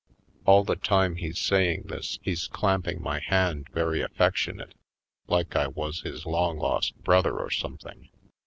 [0.45, 4.73] All the time he's saying this he's clamp ing my hand very affectionate,
[5.27, 8.09] like I was his long lost brother or something.